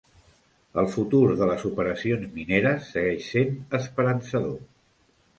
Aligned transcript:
El 0.83 0.87
futur 0.93 1.19
de 1.41 1.49
les 1.49 1.65
operacions 1.69 2.31
mineres 2.37 2.87
segueix 2.95 3.27
sent 3.35 3.53
esperançador. 3.81 4.57